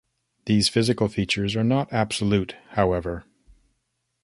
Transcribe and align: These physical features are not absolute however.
These 0.45 0.67
physical 0.67 1.07
features 1.09 1.55
are 1.55 1.63
not 1.63 1.93
absolute 1.93 2.55
however. 2.69 3.23